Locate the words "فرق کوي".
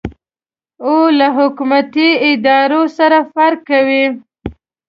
3.33-4.05